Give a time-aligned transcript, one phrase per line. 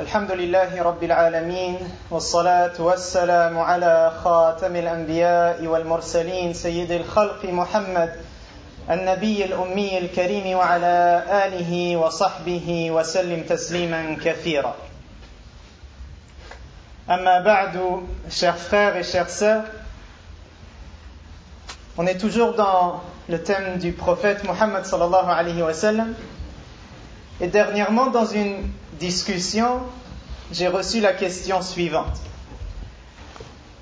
[0.00, 1.78] الحمد لله رب العالمين
[2.10, 8.14] والصلاة والسلام على خاتم الأنبياء والمرسلين سيد الخلق محمد
[8.90, 14.74] النبي الأمي الكريم وعلى آله وصحبه وسلم تسليما كثيرا.
[17.10, 19.64] أما بعد chers frères et chères sœurs
[21.98, 26.14] on est toujours dans le thème du prophète Mohammed sallallahu alayhi wa sallam.
[27.42, 28.70] Et dernièrement dans une
[29.00, 29.80] discussion,
[30.52, 32.20] j'ai reçu la question suivante.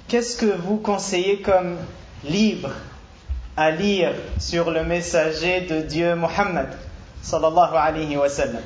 [0.07, 1.77] Qu'est-ce que vous conseillez comme
[2.25, 2.71] livre
[3.57, 6.69] à lire sur le messager de Dieu Muhammad
[7.21, 8.59] sallallahu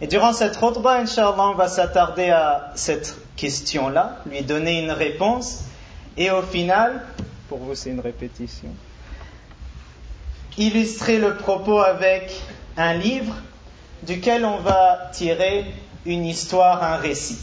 [0.00, 5.64] Et durant cette khutbah, Inch'Allah, on va s'attarder à cette question-là, lui donner une réponse,
[6.16, 7.04] et au final,
[7.48, 8.70] pour vous c'est une répétition,
[10.56, 12.32] illustrer le propos avec
[12.76, 13.34] un livre
[14.02, 15.66] duquel on va tirer
[16.04, 17.38] une histoire, un récit.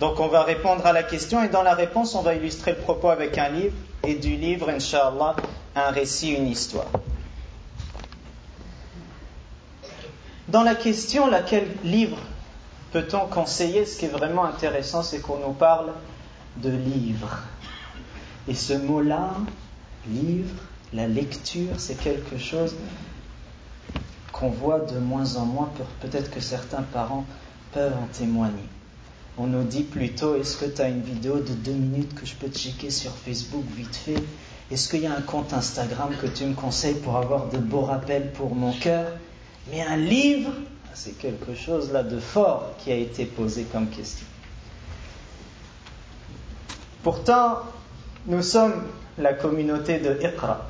[0.00, 2.78] Donc on va répondre à la question et dans la réponse on va illustrer le
[2.78, 5.34] propos avec un livre et du livre, inshallah,
[5.74, 6.86] un récit, une histoire.
[10.48, 12.18] Dans la question, laquelle livre
[12.92, 15.92] peut-on conseiller Ce qui est vraiment intéressant, c'est qu'on nous parle
[16.58, 17.40] de livre.
[18.46, 19.32] Et ce mot-là,
[20.08, 20.54] livre,
[20.92, 22.76] la lecture, c'est quelque chose
[24.38, 25.70] qu'on voit de moins en moins,
[26.00, 27.24] peut-être que certains parents
[27.72, 28.68] peuvent en témoigner.
[29.38, 32.34] On nous dit plutôt, est-ce que tu as une vidéo de deux minutes que je
[32.34, 34.22] peux checker sur Facebook vite fait?
[34.70, 37.82] Est-ce qu'il y a un compte Instagram que tu me conseilles pour avoir de beaux
[37.82, 39.06] rappels pour mon cœur?
[39.70, 40.52] Mais un livre,
[40.94, 44.26] c'est quelque chose là de fort qui a été posé comme question.
[47.02, 47.60] Pourtant,
[48.26, 48.82] nous sommes
[49.18, 50.66] la communauté de Iqra.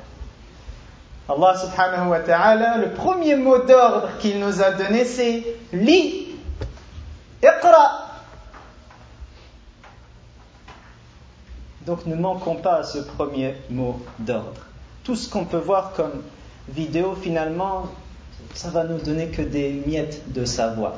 [1.29, 6.27] Allah subhanahu wa ta'ala, le premier mot d'ordre qu'il nous a donné, c'est lis,
[7.43, 8.05] iqra.
[11.85, 14.61] Donc ne manquons pas à ce premier mot d'ordre.
[15.03, 16.23] Tout ce qu'on peut voir comme
[16.69, 17.87] vidéo, finalement,
[18.53, 20.93] ça va nous donner que des miettes de savoir.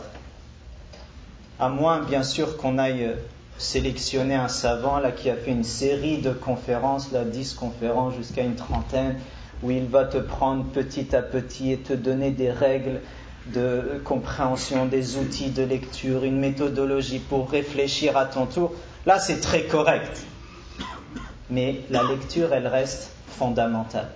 [1.60, 3.16] À moins, bien sûr, qu'on aille
[3.58, 8.44] sélectionner un savant là qui a fait une série de conférences, là, 10 conférences jusqu'à
[8.44, 9.20] une trentaine,
[9.64, 13.02] où il va te prendre petit à petit et te donner des règles
[13.48, 18.74] de compréhension, des outils de lecture, une méthodologie pour réfléchir à ton tour.
[19.06, 20.24] Là, c'est très correct.
[21.50, 24.10] Mais la lecture, elle reste fondamentale.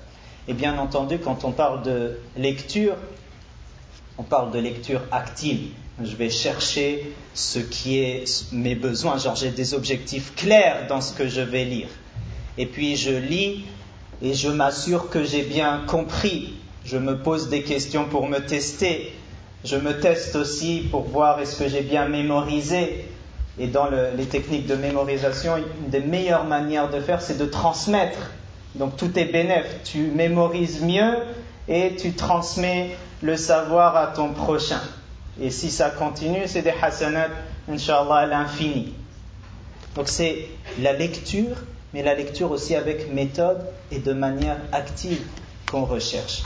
[0.48, 2.96] Et bien entendu, quand on parle de lecture,
[4.18, 5.72] on parle de lecture active.
[6.04, 11.14] Je vais chercher ce qui est mes besoins, genre j'ai des objectifs clairs dans ce
[11.14, 11.88] que je vais lire.
[12.58, 13.66] Et puis je lis
[14.22, 16.54] et je m'assure que j'ai bien compris.
[16.86, 19.14] Je me pose des questions pour me tester.
[19.64, 23.06] Je me teste aussi pour voir est-ce que j'ai bien mémorisé.
[23.60, 23.88] Et dans
[24.18, 28.32] les techniques de mémorisation, une des meilleures manières de faire, c'est de transmettre.
[28.76, 29.66] Donc tout est bénéf.
[29.84, 31.14] Tu mémorises mieux
[31.68, 34.82] et tu transmets le savoir à ton prochain.
[35.42, 37.30] Et si ça continue, c'est des hasanat,
[37.72, 38.94] inshallah, à l'infini.
[39.96, 40.48] Donc c'est
[40.82, 41.56] la lecture
[41.94, 45.22] mais la lecture aussi avec méthode et de manière active
[45.70, 46.44] qu'on recherche.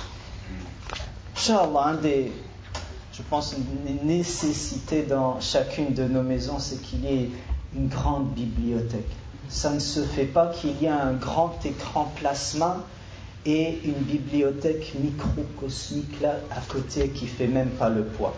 [1.35, 2.31] Inch'Allah, un des,
[3.13, 7.29] je pense, une nécessité dans chacune de nos maisons, c'est qu'il y ait
[7.75, 9.09] une grande bibliothèque.
[9.49, 12.83] Ça ne se fait pas qu'il y ait un grand écran plasma
[13.45, 18.35] et une bibliothèque microcosmique là à côté qui fait même pas le poids.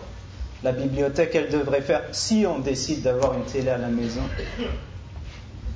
[0.62, 4.22] La bibliothèque, elle devrait faire, si on décide d'avoir une télé à la maison,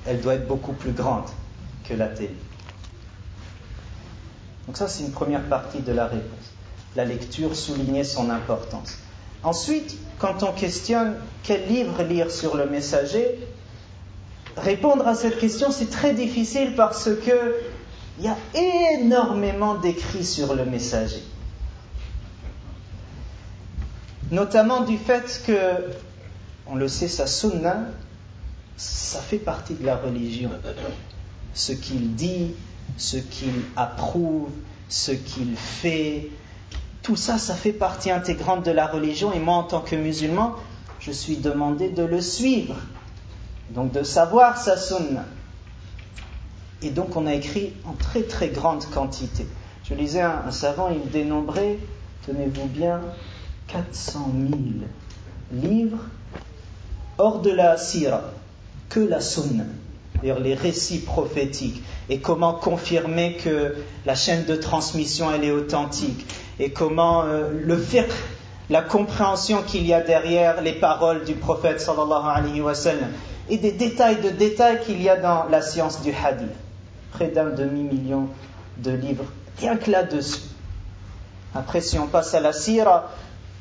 [0.05, 1.25] elle doit être beaucoup plus grande
[1.87, 2.35] que la télé.
[4.67, 6.53] Donc ça, c'est une première partie de la réponse.
[6.95, 8.97] La lecture soulignait son importance.
[9.43, 13.39] Ensuite, quand on questionne quel livre lire sur le messager,
[14.55, 17.55] répondre à cette question, c'est très difficile parce que
[18.19, 18.37] il y a
[18.93, 21.23] énormément d'écrits sur le messager.
[24.31, 25.91] Notamment du fait que,
[26.67, 27.88] on le sait, sa sunna,
[28.77, 30.49] ça fait partie de la religion.
[31.53, 32.53] Ce qu'il dit,
[32.97, 34.49] ce qu'il approuve,
[34.89, 36.29] ce qu'il fait,
[37.01, 39.33] tout ça, ça fait partie intégrante de la religion.
[39.33, 40.55] Et moi, en tant que musulman,
[40.99, 42.75] je suis demandé de le suivre.
[43.71, 45.25] Donc de savoir sa sunna.
[46.81, 49.47] Et donc on a écrit en très très grande quantité.
[49.83, 51.77] Je lisais un, savant, il dénombrait,
[52.25, 53.01] tenez-vous bien,
[53.67, 54.59] 400 000
[55.51, 56.03] livres
[57.17, 58.21] hors de la sira,
[58.89, 59.63] que la sunna,
[60.13, 63.75] c'est-à-dire les récits prophétiques, et comment confirmer que
[64.06, 66.25] la chaîne de transmission elle est authentique,
[66.59, 68.12] et comment euh, le fiqh
[68.69, 73.09] la compréhension qu'il y a derrière les paroles du prophète sallallahu alayhi wa sallam
[73.50, 76.50] et des détails de détails qu'il y a dans la science du hadith.
[77.12, 78.30] Près d'un demi-million
[78.77, 79.25] de livres,
[79.59, 80.41] rien que là-dessus.
[81.53, 83.12] Après, si on passe à la sira,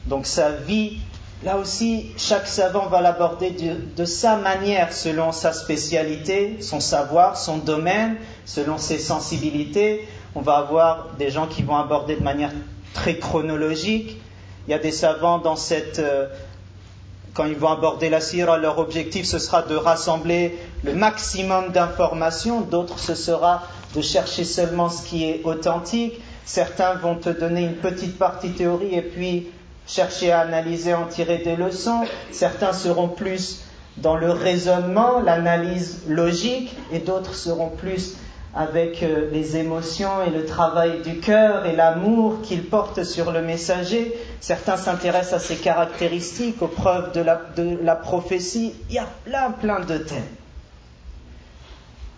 [0.07, 1.01] donc sa vie,
[1.45, 7.59] là aussi, chaque savant va l'aborder de, sa manière, selon sa spécialité, son savoir, son
[7.59, 10.07] domaine, selon ses sensibilités.
[10.35, 12.53] On va avoir des gens qui vont aborder de manière
[12.95, 14.21] très chronologique.
[14.67, 16.29] Il y a des savants dans cette euh,
[17.35, 22.61] quand ils vont aborder la sira, leur objectif ce sera de rassembler le maximum d'informations,
[22.61, 23.63] d'autres ce sera
[23.95, 26.21] de chercher seulement ce qui est authentique.
[26.45, 29.49] Certains vont te donner une petite partie théorie et puis
[29.87, 32.05] chercher à analyser, en tirer des leçons.
[32.31, 33.65] Certains seront plus
[33.99, 38.15] dans le raisonnement, l'analyse logique, et d'autres seront plus
[38.55, 43.41] avec euh, les émotions et le travail du cœur et l'amour qu'il porte sur le
[43.41, 44.13] messager.
[44.41, 48.75] Certains s'intéressent à ses caractéristiques, aux preuves de la, de la, prophétie.
[48.91, 50.23] Il y a plein, plein de thèmes.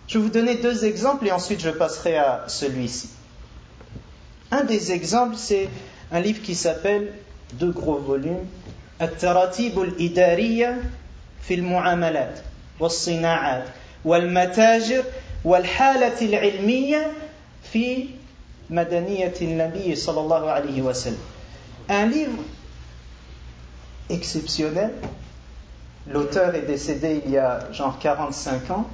[0.07, 3.09] Je vais vous donner deux exemples et ensuite je passerai à celui-ci.
[4.51, 5.69] Un des exemples, c'est
[6.11, 7.13] un livre qui s'appelle,
[7.54, 8.46] deux gros volumes,
[9.02, 10.82] التراتيب الإدارية
[11.42, 12.38] في المعاملات
[12.80, 13.64] والصناعات
[14.04, 15.04] والمتاجر
[15.44, 17.12] والحالة العلمية
[17.72, 18.06] في
[18.70, 21.18] مدنية النبي صلى الله عليه وسلم
[21.88, 22.44] Un livre
[24.10, 24.90] exceptionnel.
[26.06, 28.86] L'auteur est décédé il y a genre 45 ans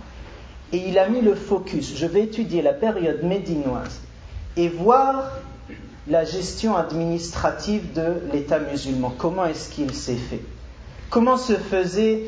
[0.72, 1.96] et il a mis le focus.
[1.96, 4.00] Je vais étudier la période médinoise
[4.56, 5.30] et voir
[6.07, 9.13] la gestion administrative de l'État musulman.
[9.17, 10.41] Comment est-ce qu'il s'est fait?
[11.09, 12.23] Comment se faisait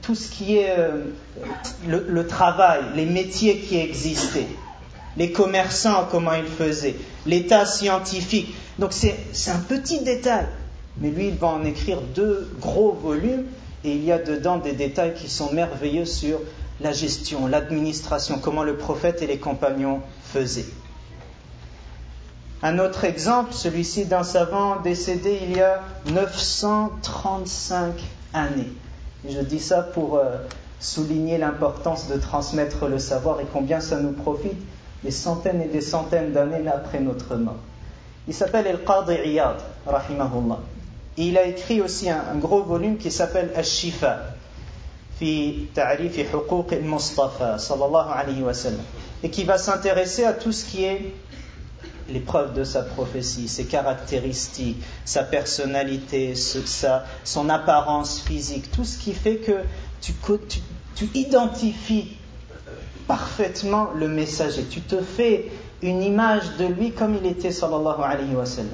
[0.00, 1.04] tout ce qui est euh,
[1.86, 4.46] le, le, travail, les métiers qui existaient,
[5.16, 6.96] les commerçants, comment ils faisaient,
[7.26, 8.54] l'état scientifique.
[8.78, 10.46] Donc c'est un petit détail,
[10.98, 13.44] mais lui, il va en écrire deux gros volumes
[13.84, 16.40] et il y a dedans des détails qui sont merveilleux sur
[16.80, 20.00] la gestion, l'administration, comment le prophète et les compagnons
[20.32, 20.64] faisaient.
[22.64, 27.92] Un autre exemple, celui-ci d'un savant décédé il y a 935
[28.32, 28.72] années.
[29.28, 30.38] je dis ça pour euh,
[30.80, 34.56] souligner l'importance de transmettre le savoir et combien ça nous profite
[35.02, 37.58] des centaines et des centaines d'années après notre mort.
[38.28, 39.56] Il s'appelle El-Qadi Iyad,
[39.86, 40.60] rahimahullah.
[41.18, 44.20] Et il a écrit aussi un, gros volume qui s'appelle Al-Shifa,
[45.18, 48.52] fi ta'rif huquq al-Mustafa, sallallahu alayhi wa
[49.22, 51.12] et qui va s'intéresser à tout ce qui est
[52.08, 59.14] l'épreuve de sa prophétie, ses caractéristiques, sa personnalité, sa, son apparence physique, tout ce qui
[59.14, 59.62] fait que
[60.00, 62.16] tu identifies
[63.06, 64.64] parfaitement le messager.
[64.64, 65.50] Tu te fais
[65.82, 68.70] une image de lui comme il était, sallallahu alayhi wa sallam.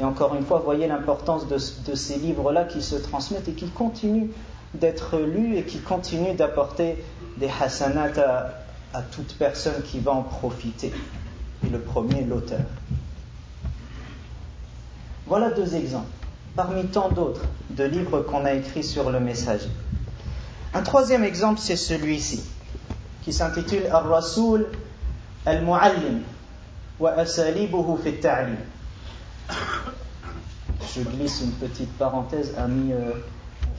[0.00, 1.56] Et encore une fois, voyez l'importance de,
[1.90, 4.28] de, ces livres-là qui se transmettent et qui continuent
[4.74, 7.02] d'être lus et qui continuent d'apporter
[7.38, 8.50] des hasanat à,
[8.94, 10.92] à toute personne qui va en profiter.
[11.66, 12.60] Et le premier, l'auteur.
[15.26, 16.06] Voilà deux exemples,
[16.56, 19.68] parmi tant d'autres, de livres qu'on a écrits sur le message.
[20.72, 22.42] Un troisième exemple, c'est celui-ci,
[23.22, 24.66] qui s'intitule Ar-Rasoul
[25.44, 26.22] al-Mu'allim
[26.98, 28.14] wa asalibuhu fi.
[30.94, 32.92] Je glisse une petite parenthèse, ami.
[32.92, 33.12] Euh,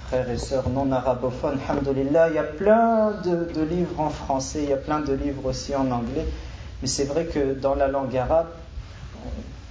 [0.09, 4.69] frères et sœurs non arabophones, alhamdoulilah, il y a plein de, livres en français, il
[4.69, 6.25] y a plein de livres aussi en anglais,
[6.81, 8.47] mais c'est vrai que dans la langue arabe,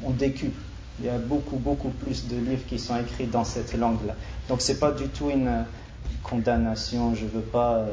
[0.04, 0.60] on, on décuple.
[1.00, 4.14] Il y a beaucoup, beaucoup plus de livres qui sont écrits dans cette langue-là.
[4.48, 5.64] Donc c'est pas du tout une
[6.22, 7.86] condamnation, je ne veux pas euh,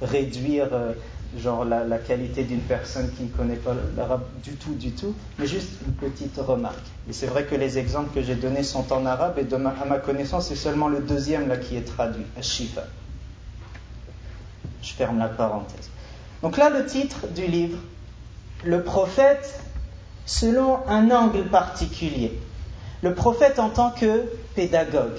[0.00, 0.94] réduire euh,
[1.38, 5.46] genre la, qualité d'une personne qui ne connaît pas l'arabe du tout, du tout, mais
[5.46, 6.86] juste une petite remarque.
[7.08, 9.98] Et c'est vrai que les exemples que j'ai donnés sont en arabe et à ma
[9.98, 12.84] connaissance, c'est seulement le deuxième là qui est traduit, Shifa.
[14.82, 15.90] Je ferme la parenthèse.
[16.42, 17.78] Donc là, le titre du livre,
[18.64, 19.60] le prophète
[20.26, 22.38] selon un angle particulier.
[23.02, 24.24] Le prophète en tant que
[24.54, 25.18] pédagogue,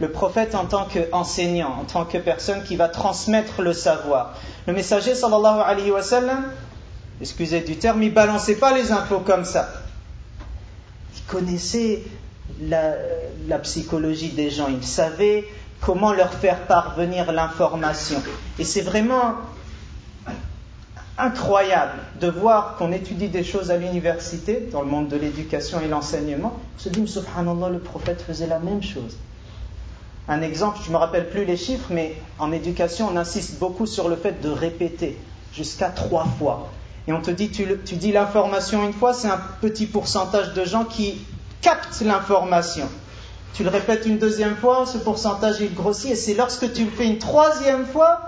[0.00, 4.34] le prophète en tant qu'enseignant, en tant que personne qui va transmettre le savoir.
[4.66, 6.44] Le messager sallallahu alayhi wa sallam,
[7.20, 9.68] excusez du terme, il balançait pas les infos comme ça.
[11.14, 12.02] Il connaissait
[12.62, 12.94] la,
[13.46, 15.44] la psychologie des gens, il savait
[15.80, 18.22] comment leur faire parvenir l'information.
[18.58, 19.34] Et c'est vraiment
[21.18, 25.88] incroyable de voir qu'on étudie des choses à l'université, dans le monde de l'éducation et
[25.88, 26.58] l'enseignement.
[26.76, 29.16] On se dit, subhanallah, le prophète faisait la même chose.
[30.28, 33.86] Un exemple, je ne me rappelle plus les chiffres, mais en éducation, on insiste beaucoup
[33.86, 35.18] sur le fait de répéter
[35.52, 36.68] jusqu'à trois fois.
[37.06, 40.84] et on te dit, tu, dis l'information une fois, c'est un petit pourcentage de gens
[40.84, 41.24] qui
[41.60, 42.88] captent l'information.
[43.54, 46.90] Tu le répètes une deuxième fois, ce pourcentage il grossit, et c'est lorsque tu le
[46.90, 48.20] fais une troisième fois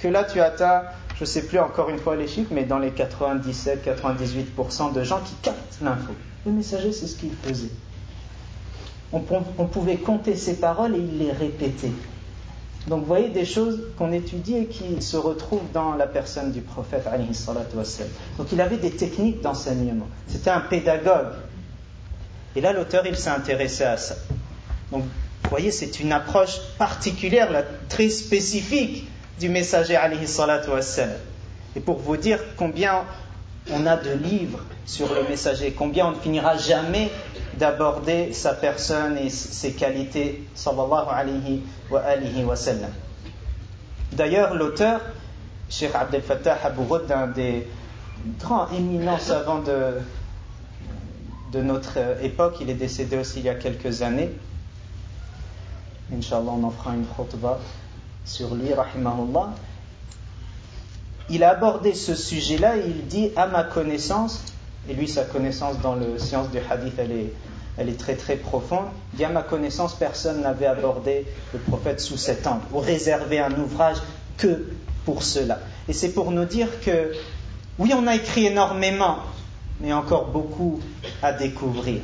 [0.00, 0.82] que là tu atteins,
[1.16, 5.20] je ne sais plus encore une fois les chiffres, mais dans les 97-98% de gens
[5.24, 6.12] qui captent l'info.
[6.44, 7.70] Le messager, c'est ce qu'il faisait.
[9.12, 11.92] On, pouvait compter ses paroles et il les répétait.
[12.88, 16.60] Donc vous voyez des choses qu'on étudie et qui se retrouvent dans la personne du
[16.60, 17.04] prophète.
[18.38, 20.08] Donc il avait des techniques d'enseignement.
[20.26, 21.32] C'était un pédagogue.
[22.54, 24.16] Et là, l'auteur, il s'est intéressé à ça.
[24.90, 27.48] Donc vous voyez, c'est une approche particulière,
[27.88, 29.08] très spécifique
[29.38, 29.96] du messager.
[31.76, 33.04] Et pour vous dire combien
[33.72, 37.10] on a de livres sur le messager, combien on ne finira jamais
[37.58, 42.54] d'aborder sa personne et ses qualités, sallallahu alayhi wa alihi wa.
[44.12, 45.00] D'ailleurs, l'auteur,
[45.68, 47.66] Cheikh Abdel Fattah Abouroud, un des
[48.38, 50.00] grands éminents savants de,
[51.52, 54.30] de notre époque, il est décédé aussi il y a quelques années.
[56.14, 57.58] Inch'Allah, on en fera une khutbah
[58.24, 59.50] sur lui, rahimahullah.
[61.28, 64.44] Il a abordé ce sujet-là et il dit, à ma connaissance,
[64.88, 68.86] et lui, sa connaissance dans le science du hadith, elle est, très très profonde.
[69.14, 73.98] Bien ma connaissance, personne n'avait abordé le prophète sous cet angle, ou réservé un ouvrage
[74.38, 74.66] que
[75.04, 75.58] pour cela.
[75.88, 77.12] Et c'est pour nous dire que,
[77.78, 79.18] oui, on a écrit énormément,
[79.80, 80.80] mais encore beaucoup
[81.22, 82.00] à découvrir.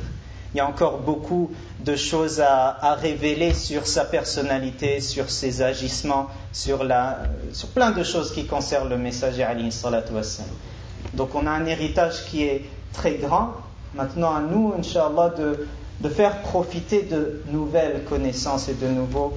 [0.53, 6.27] Il y a encore beaucoup de choses à, révéler sur sa personnalité, sur ses agissements,
[6.51, 6.85] sur,
[7.73, 9.43] plein de choses qui concernent le messager
[11.13, 13.53] Donc on a un héritage qui est très grand.
[13.95, 15.67] Maintenant à nous, Inch'Allah, de,
[15.99, 19.33] de faire profiter de nouvelles connaissances et de nouveaux,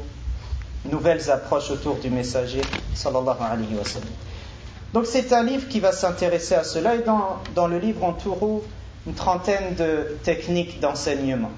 [0.90, 2.62] nouvelles approches autour du messager
[2.94, 3.82] sallallahu alayhi wa.
[4.94, 8.12] Donc c'est un livre qui va s'intéresser à cela et dans, dans le livre on
[8.12, 8.62] trouve
[9.06, 11.50] une trentaine de techniques d'enseignement.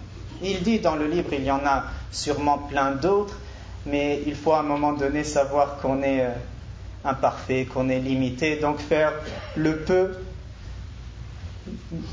[0.42, 3.38] Il dit dans le livre, il y en a sûrement plein d'autres,
[3.86, 6.30] mais il faut à un moment donné savoir qu'on est euh,
[7.08, 9.12] imparfait, qu'on est limité, donc faire
[9.56, 10.10] le peu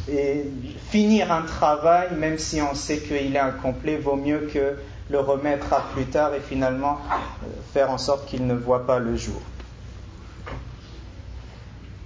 [0.09, 0.45] et
[0.89, 4.75] finir un travail, même si on sait qu'il est incomplet, vaut mieux que
[5.09, 8.99] le remettre à plus tard et finalement euh, faire en sorte qu'il ne voit pas
[8.99, 9.41] le jour.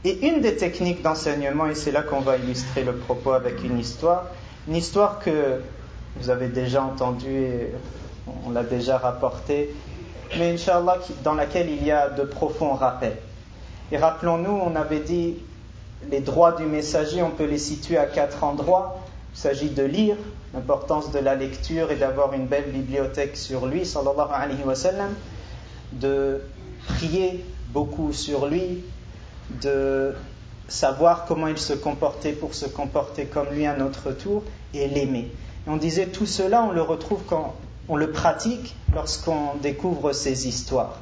[0.04, 3.80] Et une des techniques d'enseignement, et c'est là qu'on va illustrer le propos avec une
[3.80, 4.26] histoire,
[4.68, 5.62] une histoire que
[6.16, 7.72] vous avez déjà entendue et
[8.46, 9.74] on l'a déjà rapportée,
[10.38, 13.18] mais Inch'Allah, dans laquelle il y a de profonds rappels.
[13.92, 15.38] Et rappelons-nous, on avait dit
[16.10, 19.02] les droits du messager, on peut les situer à quatre endroits.
[19.34, 20.16] Il s'agit de lire,
[20.54, 25.14] l'importance de la lecture et d'avoir une belle bibliothèque sur lui, sallallahu alayhi wa sallam,
[25.94, 26.42] de
[26.88, 28.84] prier beaucoup sur lui,
[29.62, 30.14] de
[30.68, 34.44] savoir comment il se comportait pour se comporter comme lui à notre tour
[34.74, 35.32] et l'aimer.
[35.68, 37.56] Et on disait tout cela, on le retrouve quand
[37.90, 41.00] on le pratique lorsqu'on découvre ses histoires.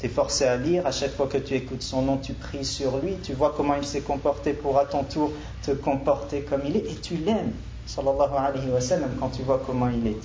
[0.00, 2.64] Tu es forcé à lire, à chaque fois que tu écoutes son nom, tu pries
[2.64, 6.62] sur lui, tu vois comment il s'est comporté pour à ton tour te comporter comme
[6.64, 7.52] il est, et tu l'aimes,
[7.86, 10.20] sallallahu alayhi wa sallam, quand tu vois comment il est.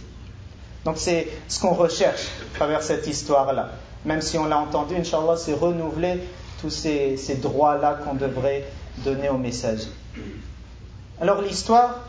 [0.86, 3.72] Donc c'est ce qu'on recherche à travers cette histoire-là.
[4.05, 6.24] Même si on l'a entendu, Inch'Allah, c'est renouveler
[6.62, 8.65] tous ces, droits-là qu'on devrait
[9.00, 9.89] donner au messager.
[11.19, 12.00] Alors l'histoire,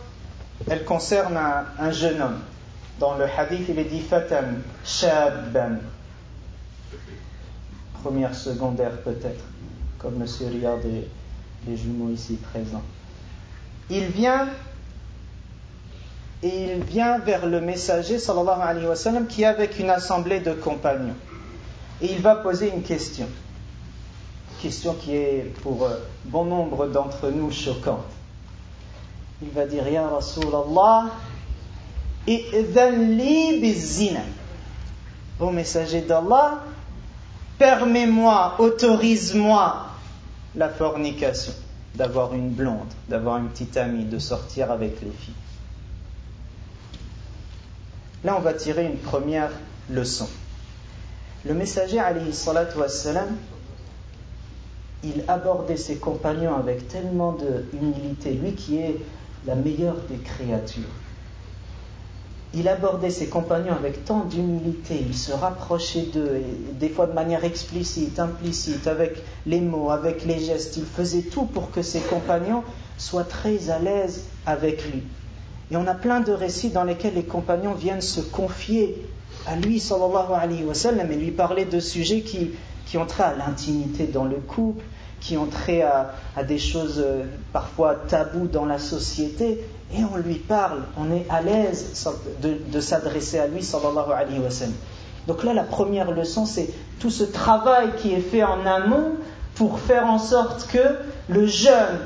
[0.68, 1.38] elle concerne
[1.78, 2.40] un, jeune homme.
[3.00, 4.44] Dans le hadith, il est dit Fatan,
[4.84, 5.78] Shabban.
[8.02, 9.44] Première secondaire peut-être,
[9.98, 11.08] comme monsieur regarde les,
[11.66, 12.82] les jumeaux ici présents.
[13.90, 14.48] Il vient
[16.42, 20.40] et il vient vers le messager sallallahu alayhi wa sallam qui est avec une assemblée
[20.40, 21.16] de compagnons.
[22.00, 23.26] Et il va poser une question
[24.60, 28.04] question qui est pour euh, bon nombre d'entre nous choquante.
[29.42, 31.06] Il va dire Ya Rasulallah,
[32.26, 34.22] li bizina.
[35.38, 36.62] Ô messager d'Allah,
[37.58, 39.86] permets-moi, autorise-moi
[40.54, 41.54] la fornication,
[41.94, 45.34] d'avoir une blonde, d'avoir une petite amie, de sortir avec les filles.
[48.24, 49.50] Là, on va tirer une première
[49.88, 50.28] leçon.
[51.44, 53.36] Le messager, alayhi salatu wassalam,
[55.02, 57.32] il abordait ses compagnons avec tellement
[57.72, 58.96] d'humilité, lui qui est
[59.46, 60.82] la meilleure des créatures.
[62.52, 66.42] Il abordait ses compagnons avec tant d'humilité, il se rapprochait d'eux,
[66.72, 70.76] des fois de manière explicite, implicite, avec les mots, avec les gestes.
[70.76, 72.64] Il faisait tout pour que ses compagnons
[72.98, 75.04] soient très à l'aise avec lui.
[75.70, 79.06] Et on a plein de récits dans lesquels les compagnons viennent se confier
[79.46, 82.50] à lui, sallallahu alayhi wa sallam, et lui parler de sujets qui,
[82.86, 84.84] qui ont trait à l'intimité dans le couple,
[85.20, 89.60] qui ont trait à, des choses euh, parfois taboues dans la société,
[89.92, 92.06] et on lui parle, on est à l'aise
[92.42, 94.74] de, s'adresser à lui, sallallahu alayhi wa sallam.
[95.26, 96.68] Donc là, la première leçon, c'est
[97.00, 99.14] tout ce travail qui est fait en amont
[99.54, 100.96] pour faire en sorte que
[101.28, 101.98] le jeune,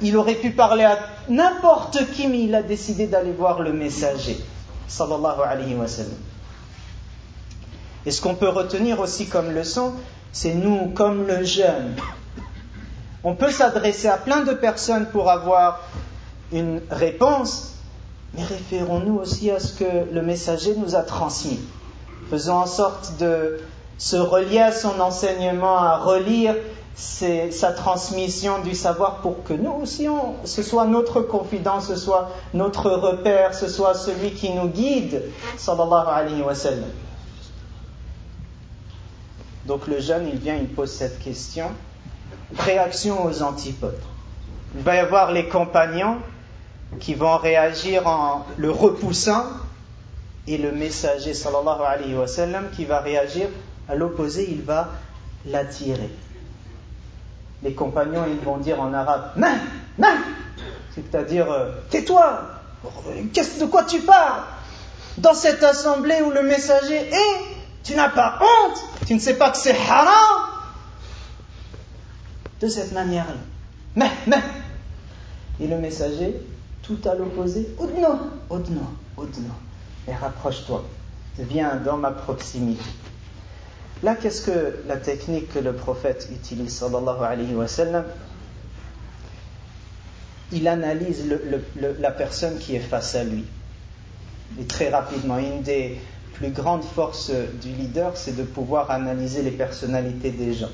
[0.00, 4.38] il aurait pu parler à n'importe qui, mais il a décidé d'aller voir le messager,
[4.86, 6.18] sallallahu alayhi wa sallam.
[8.06, 9.92] Et ce qu'on peut retenir aussi comme leçon,
[10.32, 11.96] c'est nous, comme le jeune.
[13.24, 15.80] On peut s'adresser à plein de personnes pour avoir
[16.52, 17.74] une réponse,
[18.34, 21.60] mais référons-nous aussi à ce que le messager nous a transmis.
[22.30, 23.60] Faisons en sorte de
[23.98, 26.54] se relier à son enseignement, à relire
[26.96, 30.06] sa transmission du savoir pour que nous aussi,
[30.44, 35.22] ce soit notre confidence, ce soit notre repère, ce soit celui qui nous guide.
[39.66, 41.66] Donc le jeune, il vient, il pose cette question.
[42.58, 44.00] Réaction aux antipodes.
[44.74, 46.16] Il va y avoir les compagnons
[47.00, 49.44] qui vont réagir en le repoussant
[50.46, 53.48] et le messager sallallahu alayhi wa sallam qui va réagir
[53.88, 54.88] à l'opposé, il va
[55.46, 56.10] l'attirer.
[57.62, 59.54] Les compagnons, ils vont dire en arabe Non,
[59.98, 60.14] non
[60.94, 62.42] C'est-à-dire, euh, tais-toi!
[63.32, 64.42] Qu'est-ce de quoi tu parles?
[65.18, 67.40] Dans cette assemblée où le messager est,
[67.82, 70.50] tu n'as pas honte Tu ne sais pas que c'est haram.
[72.60, 73.34] De cette manière-là.
[73.96, 74.42] Mais, mais!
[75.60, 76.36] Et le messager,
[76.86, 78.82] tout à l'opposé, Oudno, Oudno,
[79.16, 79.50] Oudno.
[80.08, 80.84] Et rapproche-toi.
[81.38, 82.84] Viens dans ma proximité.
[84.02, 88.04] Là, qu'est-ce que la technique que le prophète utilise, sallallahu alayhi wa sallam?
[90.52, 91.24] Il analyse
[91.98, 93.44] la personne qui est face à lui.
[94.60, 95.98] Et très rapidement, une des
[96.34, 100.70] plus grandes forces du leader, c'est de pouvoir analyser les personnalités des gens.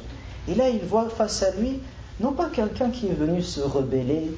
[0.47, 1.81] Et là, il voit face à lui,
[2.21, 4.31] non pas quelqu'un qui est venu se rebeller,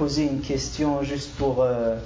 [0.00, 1.98] poser une question juste pour euh,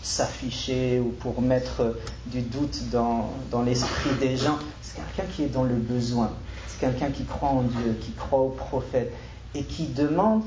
[0.00, 1.96] s'afficher ou pour mettre
[2.26, 4.60] du doute dans, dans l'esprit des gens.
[4.80, 6.30] C'est quelqu'un qui est dans le besoin.
[6.68, 9.12] C'est quelqu'un qui croit en Dieu, qui croit au prophète
[9.56, 10.44] et qui demande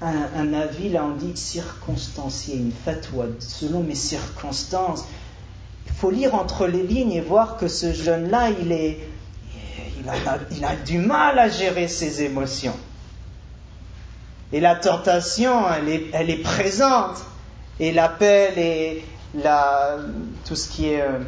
[0.00, 5.04] un, un avis, là on dit circonstancié, une fatwa, selon mes circonstances.
[5.84, 8.98] Il faut lire entre les lignes et voir que ce jeune-là, il, est,
[10.00, 12.74] il, a, il a du mal à gérer ses émotions.
[14.52, 15.62] Et la tentation,
[16.12, 17.24] elle est, présente
[17.80, 19.04] et l'appel et
[20.44, 21.18] tout ce qui est euh,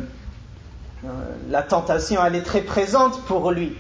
[1.05, 1.09] euh,
[1.51, 3.77] la tentation, elle est très présente pour lui.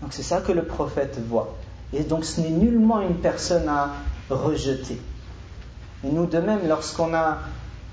[0.00, 1.56] Donc c'est ça que le prophète voit.
[1.92, 3.90] Et donc ce n'est nullement une personne à
[4.30, 5.00] rejeter.
[6.04, 7.38] Et nous de même, lorsqu'on a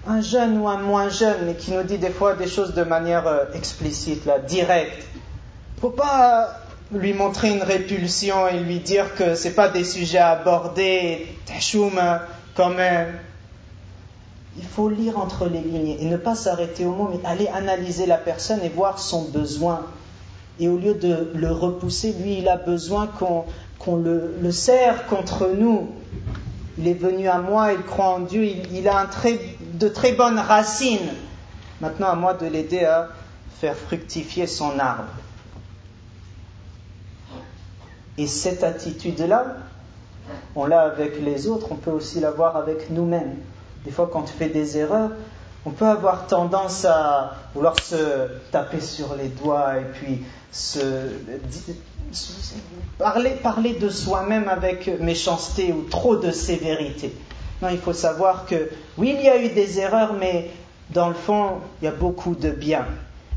[0.07, 2.83] un jeune ou un moins jeune, mais qui nous dit des fois des choses de
[2.83, 5.07] manière euh, explicite, là, directe,
[5.79, 6.60] faut pas
[6.91, 11.99] lui montrer une répulsion et lui dire que ce pas des sujets à aborder, tachoum
[12.55, 13.19] quand même
[14.57, 18.05] il faut lire entre les lignes et ne pas s'arrêter au mot, mais aller analyser
[18.05, 19.85] la personne et voir son besoin.
[20.59, 25.89] Et au lieu de le repousser, lui, il a besoin qu'on le, serre contre nous.
[26.77, 29.07] Il est venu à moi, il croit en Dieu, il, a
[29.73, 30.99] de très bonnes racines.
[31.79, 33.09] Maintenant, à moi de l'aider à
[33.59, 35.05] faire fructifier son arbre.
[38.21, 39.55] Et cette attitude-là,
[40.55, 43.35] on l'a avec les autres, on peut aussi l'avoir avec nous-mêmes.
[43.83, 45.09] Des fois, quand tu fais des erreurs,
[45.65, 50.79] on peut avoir tendance à vouloir se taper sur les doigts et puis se,
[52.99, 57.11] parler, parler de soi-même avec méchanceté ou trop de sévérité.
[57.63, 60.51] Non, il faut savoir que oui, il y a eu des erreurs, mais
[60.91, 62.85] dans le fond, il y a beaucoup de bien.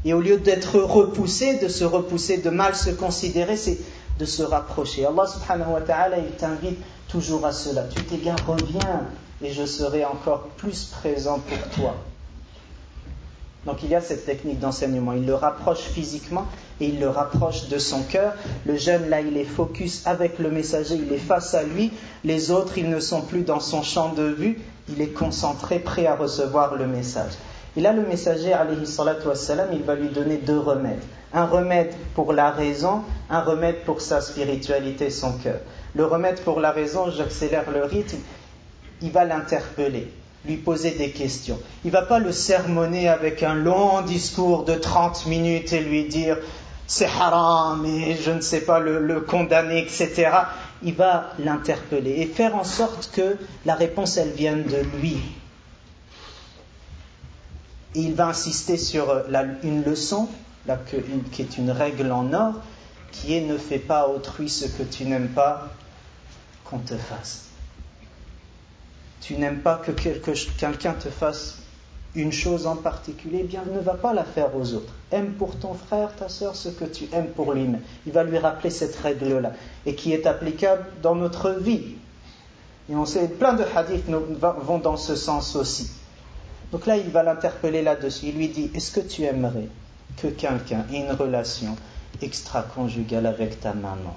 [0.05, 3.79] Et au lieu d'être repoussé, de se repousser, de mal se considérer, c'est
[4.19, 5.07] de se rapprocher.
[5.07, 7.85] Allah subhanahu wa ta'ala, il t'invite toujours à cela.
[7.85, 9.03] Tu t'égares, reviens
[9.43, 11.95] et je serai encore plus présent pour toi.
[13.67, 15.15] Donc il y a cette technique d'enseignement.
[15.15, 16.47] Il le rapproche physiquement
[16.81, 18.35] et il le rapproche de son cœur.
[18.67, 21.91] Le jeune, là, il est focus avec le messager, il est face à lui.
[22.25, 24.61] Les autres, ils ne sont plus dans son champ de vue.
[24.89, 27.33] Il est concentré, prêt à recevoir le message.
[27.77, 31.03] Et là, le messager, alayhi salatu wassalam, il va lui donner deux remèdes.
[31.35, 35.59] Un remède pour la raison, un remède pour sa spiritualité, son cœur.
[35.95, 38.19] Le remède pour la raison, j'accélère le rythme,
[39.03, 40.11] il va l'interpeller,
[40.47, 41.59] lui poser des questions.
[41.85, 46.05] Il ne va pas le sermonner avec un long discours de 30 minutes et lui
[46.05, 46.39] dire
[46.87, 50.31] c'est haram et je ne sais pas le, condamner, etc.
[50.83, 55.19] Il va l'interpeller et faire en sorte que la réponse elle vienne de lui.
[57.95, 59.23] il va insister sur
[59.63, 60.29] une leçon,
[61.31, 62.55] qui est une règle en or,
[63.13, 65.69] qui est ne fais pas à autrui ce que tu n'aimes pas
[66.65, 67.45] qu'on te fasse.
[69.21, 71.59] Tu n'aimes pas que quelqu'un te fasse
[72.15, 74.93] une chose en particulier, eh bien ne va pas la faire aux autres.
[75.11, 77.81] Aime pour ton frère, ta soeur, ce que tu aimes pour lui-même.
[78.07, 79.53] Il va lui rappeler cette règle-là
[79.85, 81.97] et qui est applicable dans notre vie.
[82.89, 85.91] Et on sait, plein de hadiths vont dans ce sens aussi.
[86.71, 88.27] Donc là, il va l'interpeller là-dessus.
[88.27, 89.69] Il lui dit Est-ce que tu aimerais
[90.17, 91.77] que quelqu'un ait une relation
[92.23, 94.17] extra-conjugale avec ta maman.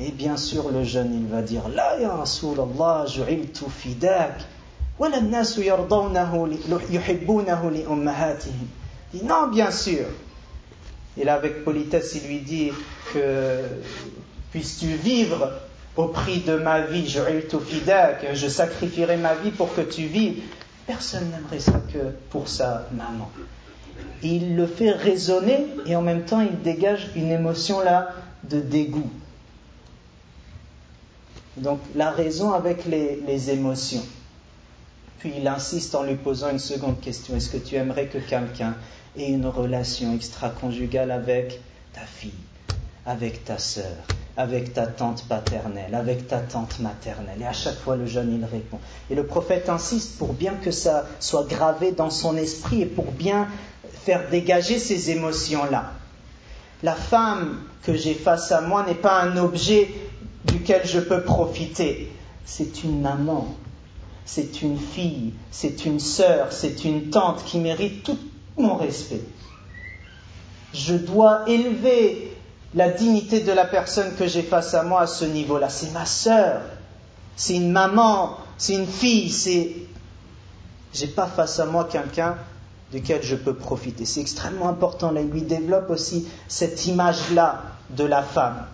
[0.00, 4.44] Et bien sûr, le jeune, il va dire La ya Rasulallah, ju'iltu fidak.
[9.14, 10.04] Il non, bien sûr.
[11.16, 12.70] Il avec politesse, il lui dit
[13.12, 13.60] que
[14.50, 15.52] puisses-tu vivre
[15.96, 20.42] au prix de ma vie, je sacrifierai ma vie pour que tu vives.
[20.86, 23.30] Personne n'aimerait ça que pour sa maman.
[24.22, 28.10] Il le fait raisonner et en même temps il dégage une émotion là
[28.44, 29.10] de dégoût.
[31.56, 34.04] Donc la raison avec les, les émotions.
[35.18, 37.36] Puis il insiste en lui posant une seconde question.
[37.36, 38.74] Est-ce que tu aimerais que quelqu'un
[39.16, 41.60] ait une relation extra-conjugale avec
[41.92, 42.32] ta fille,
[43.06, 43.96] avec ta sœur,
[44.36, 47.40] avec ta tante paternelle, avec ta tante maternelle.
[47.40, 48.78] Et à chaque fois, le jeune, il répond.
[49.10, 53.12] Et le prophète insiste pour bien que ça soit gravé dans son esprit et pour
[53.12, 53.48] bien
[54.04, 55.92] faire dégager ces émotions-là.
[56.82, 59.88] La femme que j'ai face à moi n'est pas un objet
[60.46, 62.10] duquel je peux profiter.
[62.44, 63.54] C'est une maman,
[64.24, 68.18] c'est une fille, c'est une sœur, c'est une tante qui mérite tout
[68.56, 69.22] mon respect.
[70.74, 72.31] Je dois élever
[72.74, 75.68] la dignité de la personne que j'ai face à moi à ce niveau-là.
[75.68, 76.62] C'est ma sœur,
[77.36, 79.72] c'est une maman, c'est une fille, c'est.
[80.94, 82.36] J'ai pas face à moi quelqu'un
[82.92, 84.04] duquel je peux profiter.
[84.04, 85.10] C'est extrêmement important.
[85.10, 88.66] Là, il lui développe aussi cette image-là de la femme.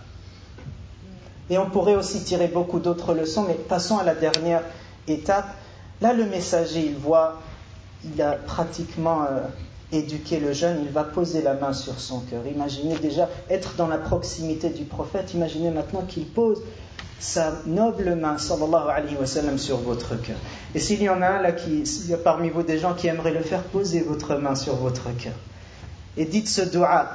[1.49, 4.61] Et on pourrait aussi tirer beaucoup d'autres leçons, mais passons à la dernière
[5.07, 5.47] étape.
[6.01, 7.39] Là, le messager, il voit,
[8.03, 9.39] il a pratiquement euh,
[9.91, 12.45] éduquer le jeune, il va poser la main sur son cœur.
[12.45, 16.61] Imaginez déjà être dans la proximité du prophète, imaginez maintenant qu'il pose
[17.19, 20.37] sa noble main, sallallahu alayhi wa sur votre cœur.
[20.73, 22.93] Et s'il y en a un là, qui, il y a parmi vous des gens
[22.93, 25.33] qui aimeraient le faire, posez votre main sur votre cœur.
[26.15, 27.11] Et dites ce dua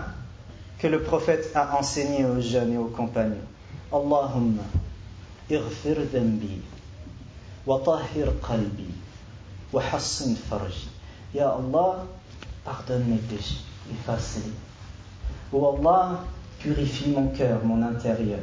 [0.78, 3.36] que le prophète a enseigné aux jeunes et aux compagnons.
[3.92, 4.62] Allahumma,
[5.48, 6.60] irfir dhanbi,
[7.66, 8.88] wa tahir qalbi,
[9.72, 10.88] wa hassin farji.
[12.64, 14.52] Pardonne mes péchés, efface-les.
[15.52, 16.24] Oh Allah,
[16.58, 18.40] purifie mon cœur, mon intérieur.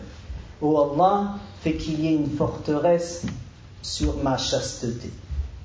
[0.61, 3.25] Oh Allah, fais qu'il y ait une forteresse
[3.81, 5.11] sur ma chasteté,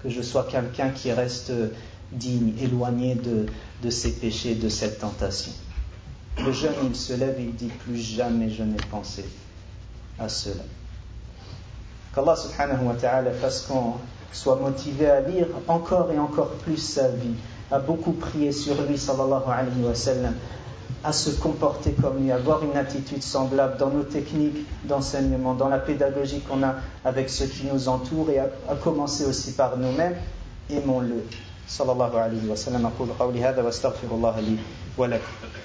[0.02, 1.52] que je sois quelqu'un qui reste
[2.12, 3.46] digne, éloigné de,
[3.82, 5.52] de ces péchés, de cette tentation.
[6.44, 9.24] Le jeune, il se lève il dit Plus jamais je n'ai pensé
[10.18, 10.62] à cela.
[12.14, 13.94] Qu'Allah subhanahu wa ta'ala fasse qu'on
[14.32, 17.34] soit motivé à lire encore et encore plus sa vie
[17.71, 20.33] a beaucoup prié sur lui, sallallahu alayhi wa sallam,
[21.03, 25.69] à se comporter comme lui, à avoir une attitude semblable dans nos techniques d'enseignement, dans
[25.69, 28.49] la pédagogie qu'on a avec ceux qui nous entourent et à,
[28.83, 30.15] commencer aussi par nous-mêmes.
[30.69, 31.23] Aimons-le.
[31.67, 32.89] Sallallahu alayhi wa sallam.
[34.11, 34.29] الله
[35.15, 35.64] أكبر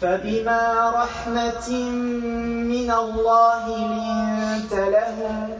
[0.00, 1.70] فبما رحمة
[2.64, 5.58] من الله لنت لهم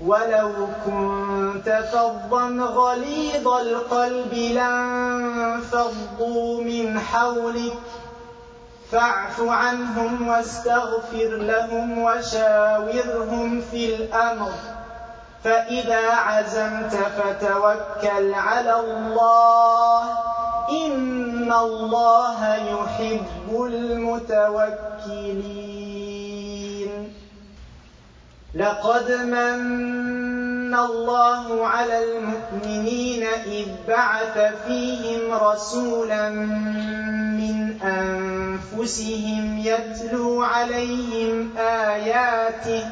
[0.00, 0.52] ولو
[0.86, 6.02] كنت فظا غليظ القلب لانفضوا
[6.62, 7.78] من حولك
[8.92, 14.50] فاعف عنهم واستغفر لهم وشاورهم في الأمر
[15.44, 20.25] فإذا عزمت فتوكل على الله
[20.70, 25.46] ان الله يحب المتوكلين
[28.54, 42.86] لقد من الله على المؤمنين اذ بعث فيهم رسولا من انفسهم يتلو عليهم اياته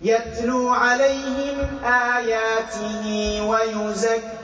[0.00, 3.06] يتلو عليهم آياته
[3.48, 4.37] ويزكيهم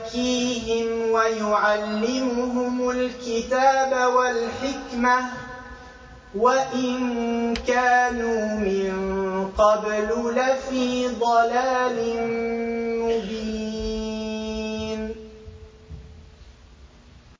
[1.11, 5.17] ويعلمهم الكتاب والحكمة
[6.35, 8.95] وإن كانوا من
[9.57, 11.97] قبل لفي ضلال